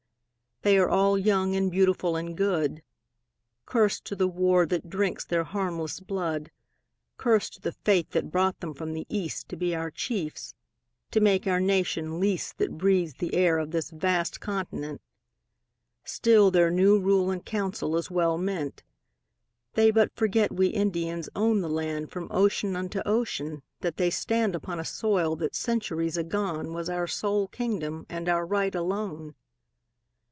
They 0.63 0.77
all 0.77 1.15
are 1.15 1.17
young 1.17 1.55
and 1.55 1.71
beautiful 1.71 2.15
and 2.15 2.37
good; 2.37 2.83
Curse 3.65 3.99
to 4.01 4.15
the 4.15 4.27
war 4.27 4.67
that 4.67 4.91
drinks 4.91 5.25
their 5.25 5.43
harmless 5.43 5.99
blood. 5.99 6.51
Curse 7.17 7.49
to 7.51 7.61
the 7.61 7.71
fate 7.71 8.11
that 8.11 8.29
brought 8.29 8.59
them 8.59 8.75
from 8.75 8.93
the 8.93 9.07
East 9.09 9.49
To 9.49 9.55
be 9.55 9.73
our 9.75 9.89
chiefs 9.89 10.53
to 11.09 11.19
make 11.19 11.47
our 11.47 11.59
nation 11.59 12.19
least 12.19 12.59
That 12.59 12.77
breathes 12.77 13.15
the 13.15 13.33
air 13.33 13.57
of 13.57 13.71
this 13.71 13.89
vast 13.89 14.39
continent. 14.39 15.01
Still 16.03 16.51
their 16.51 16.69
new 16.69 16.99
rule 16.99 17.31
and 17.31 17.43
council 17.43 17.97
is 17.97 18.11
well 18.11 18.37
meant. 18.37 18.83
They 19.73 19.89
but 19.89 20.15
forget 20.15 20.51
we 20.51 20.67
Indians 20.67 21.27
owned 21.35 21.63
the 21.63 21.69
land 21.69 22.11
From 22.11 22.27
ocean 22.29 22.75
unto 22.75 23.01
ocean; 23.03 23.63
that 23.79 23.97
they 23.97 24.11
stand 24.11 24.55
Upon 24.55 24.79
a 24.79 24.85
soil 24.85 25.35
that 25.37 25.55
centuries 25.55 26.17
agone 26.17 26.71
Was 26.71 26.87
our 26.87 27.07
sole 27.07 27.47
kingdom 27.47 28.05
and 28.11 28.29
our 28.29 28.45
right 28.45 28.75
alone. 28.75 29.33